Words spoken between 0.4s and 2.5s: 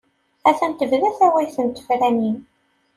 Attan tebda tawayt n tefranin.